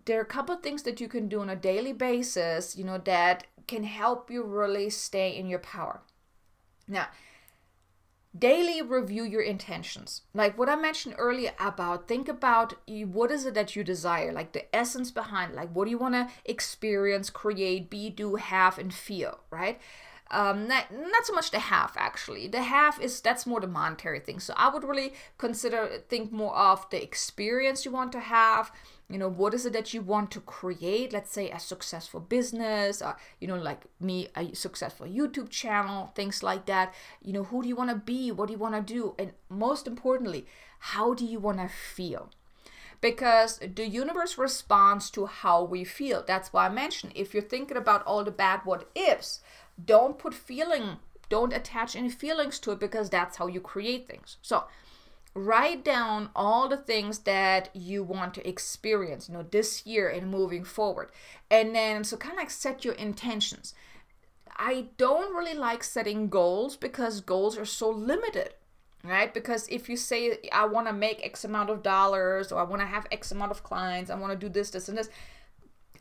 [0.06, 2.98] there are a couple things that you can do on a daily basis, you know,
[2.98, 6.00] that can help you really stay in your power.
[6.88, 7.06] Now,
[8.36, 13.54] daily review your intentions like what i mentioned earlier about think about what is it
[13.54, 17.88] that you desire like the essence behind like what do you want to experience create
[17.88, 19.80] be do have and feel right
[20.30, 22.48] um, not, not so much the half actually.
[22.48, 24.40] The half is that's more the monetary thing.
[24.40, 28.70] So i would really consider think more of the experience you want to have.
[29.08, 31.12] You know what is it that you want to create?
[31.12, 36.42] Let's say a successful business or you know like me a successful youtube channel things
[36.42, 36.92] like that.
[37.22, 38.30] You know who do you want to be?
[38.30, 39.14] What do you want to do?
[39.18, 40.46] And most importantly
[40.78, 42.30] how do you want to feel?
[43.00, 46.24] Because the universe responds to how we feel.
[46.26, 49.40] That's why i mentioned if you're thinking about all the bad what ifs
[49.82, 50.98] don't put feeling mm.
[51.28, 54.36] don't attach any feelings to it because that's how you create things.
[54.42, 54.64] So
[55.34, 60.30] write down all the things that you want to experience you know this year and
[60.30, 61.10] moving forward.
[61.50, 63.74] And then so kind of like set your intentions.
[64.56, 68.54] I don't really like setting goals because goals are so limited
[69.04, 69.32] right?
[69.32, 72.82] Because if you say i want to make x amount of dollars or i want
[72.82, 75.08] to have x amount of clients i want to do this this and this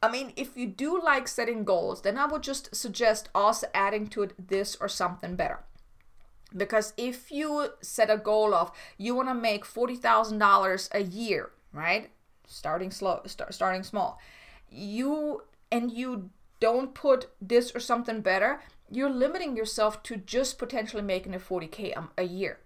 [0.02, 4.08] I mean, if you do like setting goals, then I would just suggest also adding
[4.08, 5.60] to it this or something better
[6.56, 12.10] because if you set a goal of you want to make $40,000 a year, right?
[12.46, 14.20] Starting slow, start, starting small.
[14.70, 16.30] You and you
[16.60, 21.94] don't put this or something better, you're limiting yourself to just potentially making a 40k
[21.96, 22.60] a, a year.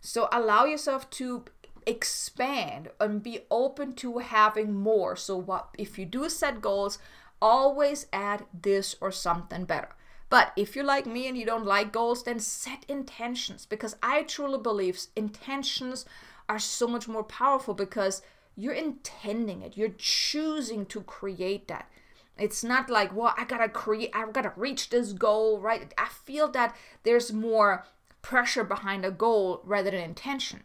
[0.00, 1.44] So allow yourself to
[1.86, 5.16] expand and be open to having more.
[5.16, 6.98] So what if you do set goals,
[7.40, 9.90] always add this or something better.
[10.30, 14.22] But if you're like me and you don't like goals, then set intentions because I
[14.22, 16.06] truly believe intentions
[16.48, 18.22] are so much more powerful because
[18.56, 21.90] you're intending it, you're choosing to create that.
[22.38, 25.92] It's not like, well, I gotta create, I gotta reach this goal, right?
[25.98, 27.84] I feel that there's more
[28.22, 30.62] pressure behind a goal rather than intention.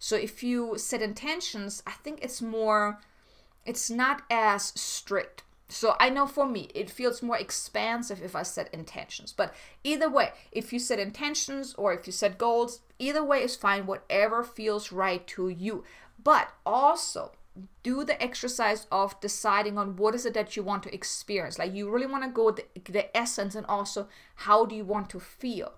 [0.00, 2.98] So if you set intentions, I think it's more,
[3.66, 5.44] it's not as strict.
[5.68, 9.32] So I know for me, it feels more expansive if I set intentions.
[9.32, 13.54] But either way, if you set intentions or if you set goals, either way is
[13.54, 15.84] fine, whatever feels right to you.
[16.22, 17.32] But also,
[17.82, 21.58] do the exercise of deciding on what is it that you want to experience.
[21.58, 25.10] Like you really want to go the, the essence and also how do you want
[25.10, 25.72] to feel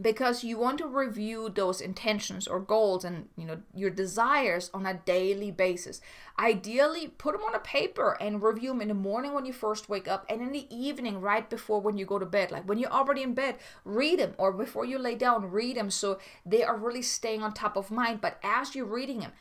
[0.00, 4.86] because you want to review those intentions or goals and you know your desires on
[4.86, 6.00] a daily basis.
[6.38, 9.88] Ideally put them on a paper and review them in the morning when you first
[9.88, 12.50] wake up and in the evening right before when you go to bed.
[12.50, 15.90] Like when you're already in bed read them or before you lay down read them
[15.90, 18.20] so they are really staying on top of mind.
[18.20, 19.32] But as you're reading them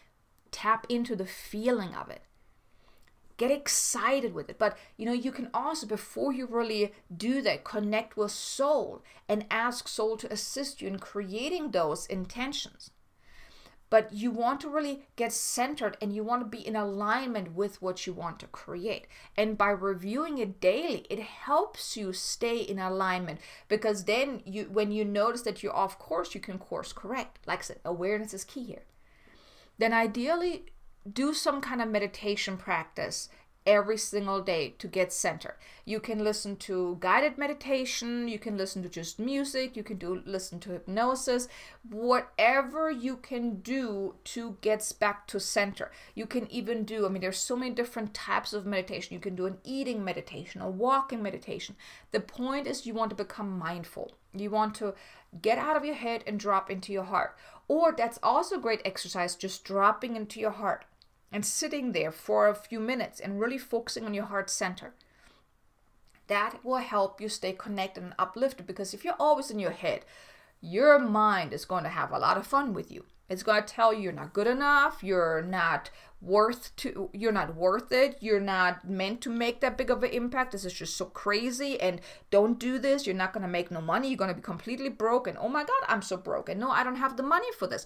[0.52, 2.24] tap into the feeling of it
[3.40, 7.64] get excited with it but you know you can also before you really do that
[7.64, 12.92] connect with soul and ask soul to assist you in creating those intentions
[13.90, 17.82] but you want to really get centered and you want to be in alignment with
[17.82, 19.08] what you want to create.
[19.36, 24.92] And by reviewing it daily, it helps you stay in alignment because then you when
[24.92, 27.40] you notice that you're off course, you can course correct.
[27.48, 28.84] Like I said, awareness is key here.
[29.80, 30.66] Then ideally
[31.12, 33.30] do some kind of meditation practice
[33.70, 35.56] every single day to get centered.
[35.86, 40.24] You can listen to guided meditation, you can listen to just music, you can do
[40.26, 41.48] listen to hypnosis,
[41.88, 45.92] whatever you can do to get back to center.
[46.16, 49.14] You can even do, I mean there's so many different types of meditation.
[49.14, 51.76] You can do an eating meditation, a walking meditation.
[52.12, 54.14] The point is you want to become mindful.
[54.34, 54.96] You want to
[55.42, 57.36] get out of your head and drop into your heart.
[57.68, 60.86] Or that's also great exercise just dropping into your heart
[61.32, 64.94] and sitting there for a few minutes and really focusing on your heart center.
[66.28, 70.06] That will help you stay connected and uplifted because if you're always in your head,
[70.62, 73.06] your mind is going to have a lot of fun with you.
[73.30, 77.56] It's going to tell you you're not good enough, you're not worth to you're not
[77.56, 80.98] worth it you're not meant to make that big of an impact this is just
[80.98, 84.30] so crazy and don't do this you're not going to make no money you're going
[84.30, 87.24] to be completely broken oh my god i'm so broken no i don't have the
[87.24, 87.86] money for this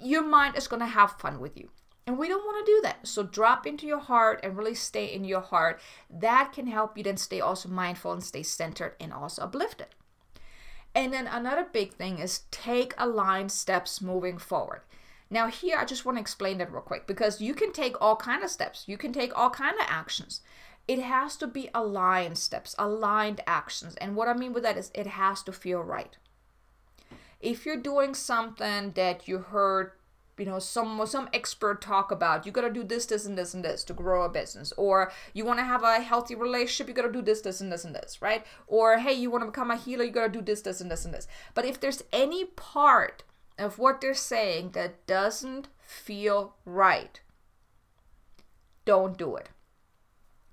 [0.00, 1.68] your mind is going to have fun with you
[2.08, 5.04] and we don't want to do that so drop into your heart and really stay
[5.04, 5.78] in your heart
[6.08, 9.88] that can help you then stay also mindful and stay centered and also uplifted
[10.94, 14.80] and then another big thing is take aligned steps moving forward
[15.28, 18.16] now here I just want to explain that real quick because you can take all
[18.16, 18.84] kind of steps.
[18.86, 20.40] You can take all kind of actions.
[20.86, 23.94] It has to be aligned steps, aligned actions.
[23.96, 26.16] And what I mean with that is it has to feel right.
[27.40, 29.92] If you're doing something that you heard
[30.38, 33.54] you know some some expert talk about you got to do this this and this
[33.54, 34.72] and this to grow a business.
[34.76, 37.72] Or you want to have a healthy relationship you got to do this this and
[37.72, 38.46] this and this right?
[38.66, 40.90] Or hey you want to become a healer you got to do this this and
[40.90, 41.26] this and this.
[41.54, 43.24] But if there's any part
[43.58, 47.20] of what they're saying that doesn't feel right,
[48.84, 49.48] don't do it.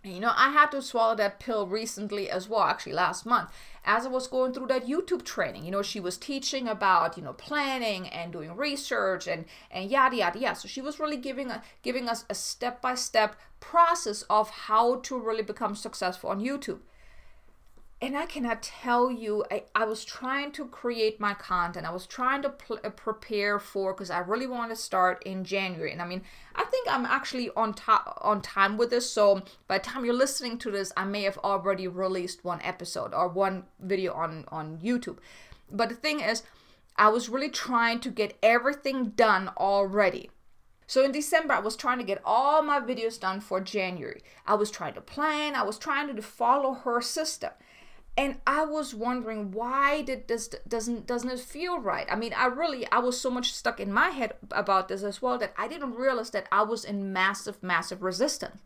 [0.04, 3.50] you know, I had to swallow that pill recently as well, actually last month,
[3.86, 5.64] as I was going through that YouTube training.
[5.64, 10.18] You know, she was teaching about, you know, planning and doing research and and yada
[10.18, 10.60] yada yada.
[10.60, 15.44] So she was really giving a, giving us a step-by-step process of how to really
[15.44, 16.80] become successful on YouTube
[18.02, 21.86] and I cannot tell you, I, I was trying to create my content.
[21.86, 25.46] I was trying to pl- uh, prepare for because I really want to start in
[25.46, 25.94] January.
[25.94, 26.22] And I mean,
[26.56, 29.10] I think I'm actually on top on time with this.
[29.10, 33.14] So by the time you're listening to this, I may have already released one episode
[33.14, 35.20] or one video on on YouTube.
[35.72, 36.44] But the thing is,
[36.98, 40.32] I was really trying to get everything done already.
[40.86, 44.22] So in December, I was trying to get all my videos done for January.
[44.46, 47.52] I was trying to plan, I was trying to follow her system
[48.18, 52.08] and i was wondering why did this doesn't doesn't it feel right?
[52.10, 55.22] I mean i really i was so much stuck in my head about this as
[55.22, 58.62] well that i didn't realize that i was in massive massive resistance.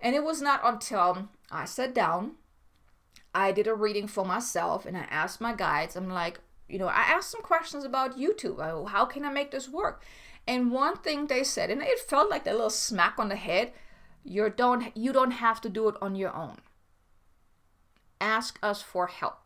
[0.00, 2.32] And it was not until i sat down
[3.34, 6.88] i did a reading for myself and i asked my guides i'm like you know
[6.88, 8.88] i asked some questions about youtube.
[8.88, 10.02] How can i make this work?
[10.44, 13.72] And one thing they said and it felt like a little smack on the head
[14.24, 16.56] you don't you don't have to do it on your own
[18.22, 19.40] ask us for help.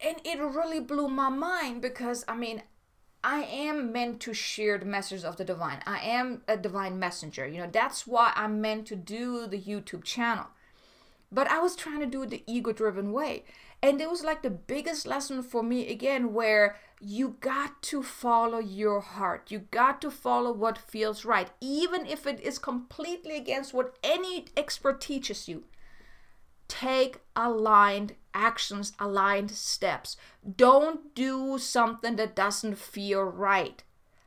[0.00, 2.62] And it really blew my mind because, I mean,
[3.22, 5.80] I am meant to share the message of the divine.
[5.86, 7.46] I am a divine messenger.
[7.46, 10.46] You know, that's why I'm meant to do the YouTube channel.
[11.32, 13.44] But I was trying to do it the ego driven way.
[13.82, 18.58] And it was like the biggest lesson for me again, where you got to follow
[18.58, 19.50] your heart.
[19.50, 24.46] You got to follow what feels right, even if it is completely against what any
[24.56, 25.64] expert teaches you
[26.68, 30.16] take aligned actions, aligned steps.
[30.56, 33.82] Don't do something that doesn't feel right.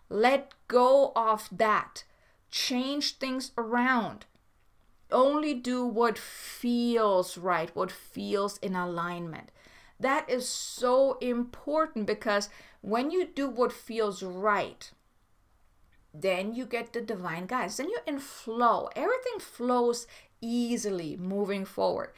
[0.09, 2.03] Let go of that.
[2.49, 4.25] Change things around.
[5.11, 9.51] Only do what feels right, what feels in alignment.
[9.99, 12.49] That is so important because
[12.81, 14.91] when you do what feels right,
[16.13, 17.77] then you get the divine guidance.
[17.77, 18.89] Then you're in flow.
[18.95, 20.07] Everything flows
[20.41, 22.11] easily moving forward.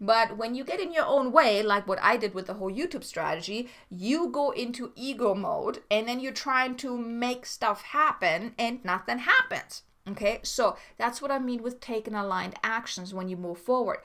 [0.00, 2.72] But when you get in your own way, like what I did with the whole
[2.72, 8.54] YouTube strategy, you go into ego mode and then you're trying to make stuff happen
[8.58, 9.82] and nothing happens.
[10.08, 13.98] Okay, so that's what I mean with taking aligned actions when you move forward.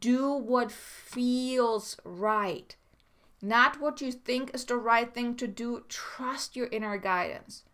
[0.00, 2.76] Do what feels right,
[3.40, 5.84] not what you think is the right thing to do.
[5.88, 7.64] Trust your inner guidance.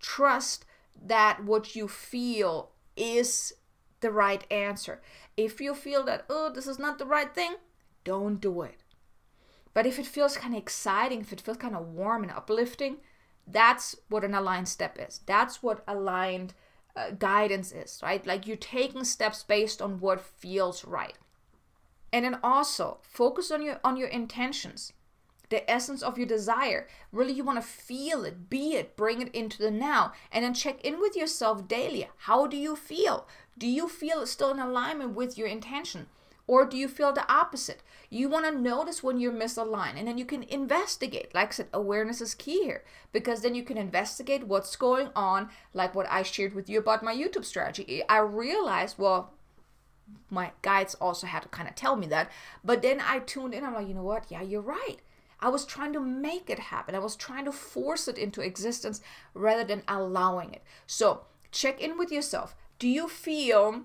[0.00, 0.64] Trust
[1.04, 3.52] that what you feel is
[4.00, 5.00] the right answer.
[5.36, 7.56] If you feel that, oh, this is not the right thing,
[8.04, 8.82] don't do it.
[9.72, 12.96] But if it feels kind of exciting, if it feels kind of warm and uplifting,
[13.46, 15.20] that's what an aligned step is.
[15.26, 16.54] That's what aligned
[16.96, 18.26] uh, guidance is, right?
[18.26, 21.16] Like you're taking steps based on what feels right.
[22.12, 24.92] And then also focus on your on your intentions
[25.50, 26.88] the essence of your desire.
[27.12, 30.54] Really, you want to feel it, be it, bring it into the now, and then
[30.54, 32.08] check in with yourself daily.
[32.18, 33.28] How do you feel?
[33.60, 36.06] Do you feel it's still in alignment with your intention?
[36.46, 37.82] Or do you feel the opposite?
[38.08, 41.32] You want to notice when you're misaligned and then you can investigate.
[41.34, 42.82] Like I said, awareness is key here
[43.12, 47.04] because then you can investigate what's going on, like what I shared with you about
[47.04, 48.02] my YouTube strategy.
[48.08, 49.34] I realized, well,
[50.30, 52.32] my guides also had to kind of tell me that.
[52.64, 53.62] But then I tuned in.
[53.62, 54.24] I'm like, you know what?
[54.30, 54.96] Yeah, you're right.
[55.38, 56.94] I was trying to make it happen.
[56.94, 59.02] I was trying to force it into existence
[59.34, 60.62] rather than allowing it.
[60.86, 62.56] So check in with yourself.
[62.80, 63.82] Do you feel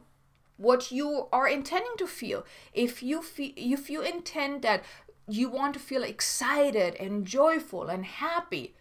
[0.55, 2.45] what you are intending to feel?
[2.73, 4.83] If you feel if you intend that
[5.27, 8.73] you want to feel excited and joyful and happy,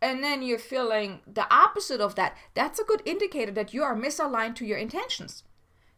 [0.00, 3.96] and then you're feeling the opposite of that, that's a good indicator that you are
[3.96, 5.42] misaligned to your intentions.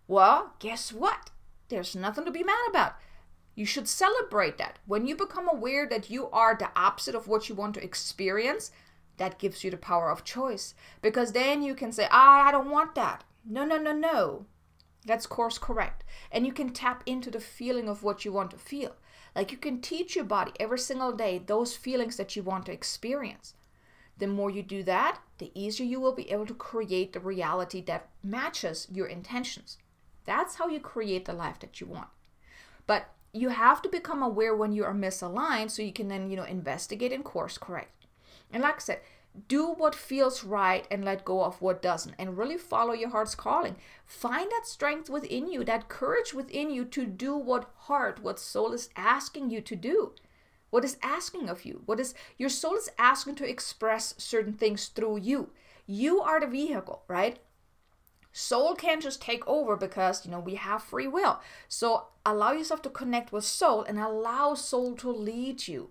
[0.09, 1.30] Well, guess what?
[1.68, 2.95] There's nothing to be mad about.
[3.55, 4.78] You should celebrate that.
[4.87, 8.70] When you become aware that you are the opposite of what you want to experience,
[9.17, 10.75] that gives you the power of choice.
[11.03, 13.25] Because then you can say, ah, I don't want that.
[13.45, 14.47] No, no, no, no.
[15.07, 16.05] That's course correct.
[16.33, 18.97] And you can tap into the feeling of what you want to feel.
[19.35, 22.73] Like you can teach your body every single day those feelings that you want to
[22.73, 23.55] experience.
[24.19, 27.83] The more you do that, the easier you will be able to create the reality
[27.83, 29.77] that matches your intentions.
[30.25, 32.09] That's how you create the life that you want.
[32.87, 36.37] But you have to become aware when you are misaligned so you can then, you
[36.37, 37.96] know, investigate and course correct.
[38.53, 39.01] And like I said,
[39.49, 43.35] do what feels right and let go of what doesn't and really follow your heart's
[43.35, 43.77] calling.
[44.05, 48.73] Find that strength within you that courage within you to do what heart what soul
[48.73, 50.13] is asking you to do.
[50.71, 51.83] What is asking of you.
[51.87, 55.51] What is your soul is asking to express certain things through you.
[55.87, 57.39] You are the vehicle right?
[58.33, 61.41] Soul can't just take over because you know we have free will.
[61.69, 65.91] So allow yourself to connect with soul and allow soul to lead you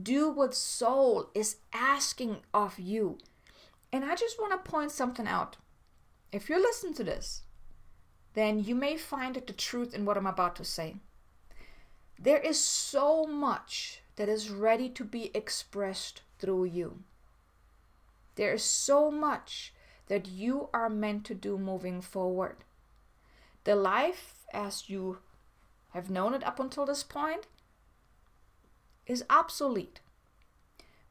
[0.00, 3.18] do what soul is asking of you
[3.92, 5.56] and i just want to point something out
[6.32, 7.42] if you listen to this
[8.34, 10.96] then you may find the truth in what i'm about to say
[12.18, 17.02] there is so much that is ready to be expressed through you.
[18.34, 19.74] There is so much
[20.08, 22.56] that you are meant to do moving forward.
[23.64, 25.18] The life as you
[25.90, 27.46] have known it up until this point
[29.06, 30.00] is obsolete.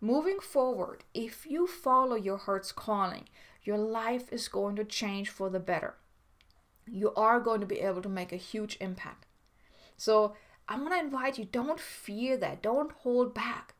[0.01, 3.29] Moving forward, if you follow your heart's calling,
[3.63, 5.95] your life is going to change for the better.
[6.85, 9.25] You are going to be able to make a huge impact.
[9.97, 10.35] So,
[10.67, 13.75] I'm going to invite you don't fear that, don't hold back.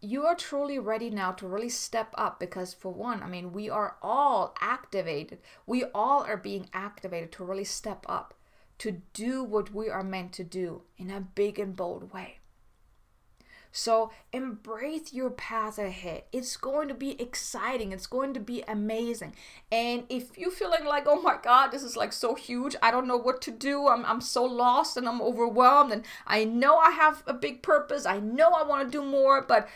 [0.00, 3.68] You are truly ready now to really step up because, for one, I mean, we
[3.68, 5.38] are all activated.
[5.66, 8.34] We all are being activated to really step up,
[8.78, 12.39] to do what we are meant to do in a big and bold way.
[13.72, 16.24] So embrace your path ahead.
[16.32, 17.92] It's going to be exciting.
[17.92, 19.34] It's going to be amazing.
[19.70, 23.06] And if you're feeling like, oh my God, this is like so huge, I don't
[23.06, 23.88] know what to do.
[23.88, 25.92] I'm, I'm so lost and I'm overwhelmed.
[25.92, 28.06] And I know I have a big purpose.
[28.06, 29.68] I know I want to do more, but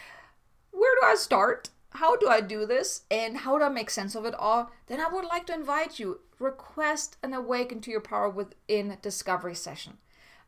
[0.72, 1.70] where do I start?
[1.90, 3.02] How do I do this?
[3.10, 4.72] And how do I make sense of it all?
[4.88, 9.54] Then I would like to invite you request an awaken to your power within discovery
[9.54, 9.98] session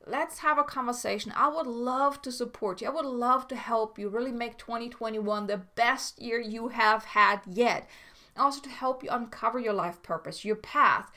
[0.07, 1.33] let's have a conversation.
[1.35, 2.87] I would love to support you.
[2.87, 7.41] I would love to help you really make 2021 the best year you have had
[7.47, 7.89] yet.
[8.37, 11.11] Also, to help you uncover your life purpose, your path,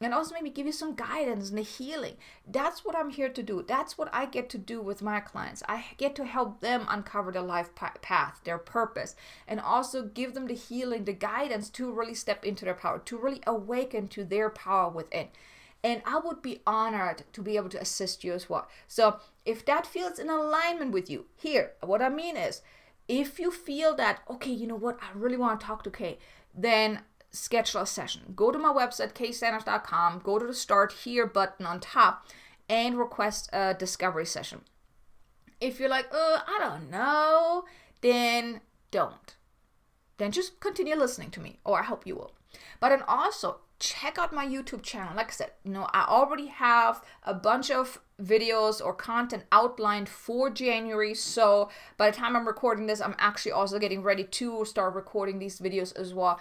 [0.00, 2.16] and also maybe give you some guidance and the healing.
[2.46, 3.64] That's what I'm here to do.
[3.66, 5.62] That's what I get to do with my clients.
[5.68, 9.16] I get to help them uncover their life path, their purpose,
[9.48, 13.16] and also give them the healing, the guidance to really step into their power, to
[13.16, 15.28] really awaken to their power within
[15.86, 18.66] and I would be honored to be able to assist you as well.
[18.88, 22.60] So, if that feels in alignment with you, here, what I mean is,
[23.06, 26.18] if you feel that, okay, you know what, I really want to talk to Kay,
[26.52, 28.32] then schedule a session.
[28.34, 32.26] Go to my website, kaysanders.com, go to the start here button on top,
[32.68, 34.62] and request a discovery session.
[35.60, 37.64] If you're like, oh, I don't know,
[38.00, 38.60] then
[38.90, 39.36] don't.
[40.18, 42.32] Then just continue listening to me, or I hope you will.
[42.80, 45.14] But then also, check out my YouTube channel.
[45.16, 50.08] Like I said, you know, I already have a bunch of videos or content outlined
[50.08, 51.14] for January.
[51.14, 55.38] So by the time I'm recording this, I'm actually also getting ready to start recording
[55.38, 56.40] these videos as well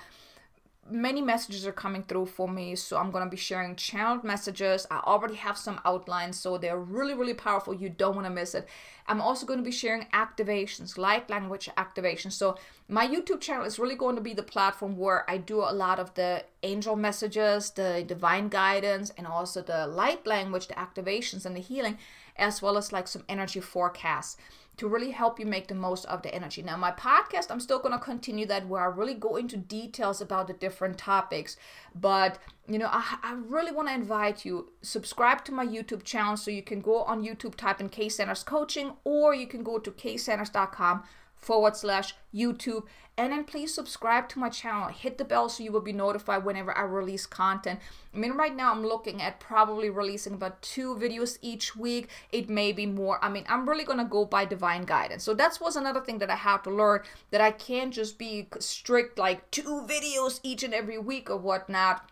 [0.89, 4.86] many messages are coming through for me so i'm going to be sharing channeled messages.
[4.91, 7.73] I already have some outlines so they're really really powerful.
[7.73, 8.67] You don't want to miss it.
[9.07, 12.33] I'm also going to be sharing activations light language activations.
[12.33, 12.57] So
[12.88, 15.99] my youtube channel is really going to be the platform where i do a lot
[15.99, 21.55] of the angel messages the divine guidance and also the light language the activations and
[21.55, 21.97] the healing
[22.36, 24.38] as well as like some energy forecasts
[24.78, 26.61] to really help you make the most of the energy.
[26.61, 30.21] Now, my podcast, I'm still going to continue that where I really go into details
[30.21, 31.57] about the different topics.
[31.93, 36.38] But, you know, I, I really want to invite you, subscribe to my YouTube channel
[36.38, 39.80] so you can go on YouTube, type in Kay Sanders Coaching, or you can go
[39.80, 41.03] to kaysanders.com
[41.36, 42.83] forward slash YouTube.
[43.17, 44.89] And then please subscribe to my channel.
[44.89, 47.79] Hit the bell so you will be notified whenever I release content.
[48.13, 52.09] I mean, right now I'm looking at probably releasing about two videos each week.
[52.33, 53.23] It may be more.
[53.23, 55.23] I mean, I'm really going to go by divine guidance.
[55.23, 58.49] So that was another thing that I have to learn that I can't just be
[58.59, 62.09] strict like two videos each and every week or whatnot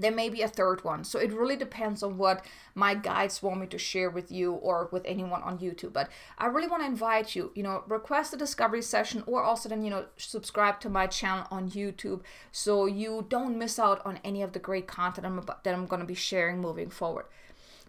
[0.00, 1.04] there may be a third one.
[1.04, 2.44] So it really depends on what
[2.74, 5.92] my guides want me to share with you or with anyone on YouTube.
[5.92, 9.68] But I really want to invite you, you know, request a discovery session or also
[9.68, 12.22] then, you know, subscribe to my channel on YouTube
[12.52, 15.86] so you don't miss out on any of the great content I'm about, that I'm
[15.86, 17.26] going to be sharing moving forward.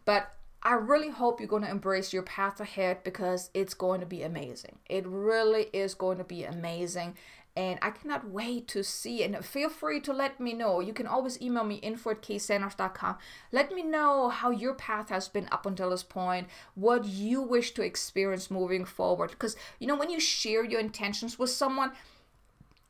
[0.05, 0.31] But
[0.61, 4.23] I really hope you're going to embrace your path ahead because it's going to be
[4.23, 4.79] amazing.
[4.89, 7.15] It really is going to be amazing
[7.59, 9.21] and I cannot wait to see.
[9.21, 10.79] And feel free to let me know.
[10.79, 13.17] You can always email me info at ksanders.com.
[13.51, 17.71] Let me know how your path has been up until this point, what you wish
[17.71, 19.31] to experience moving forward.
[19.31, 21.91] Because, you know, when you share your intentions with someone,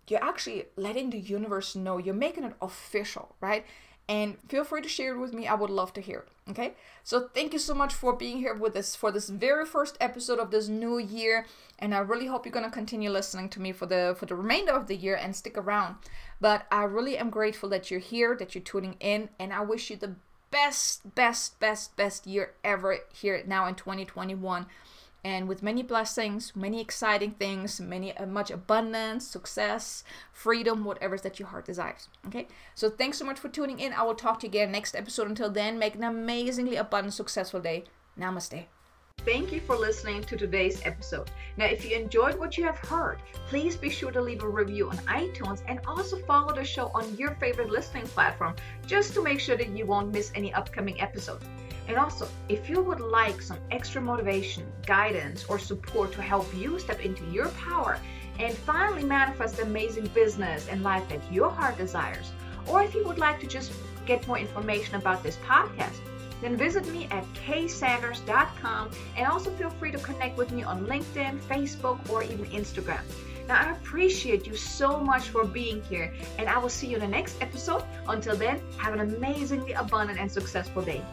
[0.07, 3.65] you're actually letting the universe know, you're making it official, right?
[4.09, 5.47] And feel free to share it with me.
[5.47, 6.27] I would love to hear it.
[6.49, 6.73] Okay?
[7.03, 10.39] So thank you so much for being here with us for this very first episode
[10.39, 11.45] of this new year.
[11.77, 14.73] And I really hope you're gonna continue listening to me for the for the remainder
[14.73, 15.95] of the year and stick around.
[16.41, 19.91] But I really am grateful that you're here, that you're tuning in, and I wish
[19.91, 20.15] you the
[20.49, 24.65] best, best, best, best year ever here now in 2021
[25.23, 31.39] and with many blessings, many exciting things, many uh, much abundance, success, freedom, whatever that
[31.39, 32.07] your heart desires.
[32.27, 33.93] Okay, so thanks so much for tuning in.
[33.93, 35.27] I will talk to you again next episode.
[35.27, 37.83] Until then, make an amazingly abundant, successful day.
[38.17, 38.65] Namaste.
[39.25, 41.29] Thank you for listening to today's episode.
[41.57, 44.89] Now, if you enjoyed what you have heard, please be sure to leave a review
[44.89, 48.55] on iTunes and also follow the show on your favorite listening platform
[48.87, 51.45] just to make sure that you won't miss any upcoming episodes.
[51.89, 56.77] And also, if you would like some extra motivation, guidance, or support to help you
[56.77, 57.99] step into your power
[58.37, 62.31] and finally manifest the amazing business and life that your heart desires,
[62.67, 63.73] or if you would like to just
[64.05, 65.97] get more information about this podcast,
[66.41, 71.39] then visit me at ksanders.com and also feel free to connect with me on LinkedIn,
[71.41, 73.01] Facebook, or even Instagram.
[73.47, 77.01] Now, I appreciate you so much for being here, and I will see you in
[77.01, 77.83] the next episode.
[78.07, 81.03] Until then, have an amazingly abundant and successful day.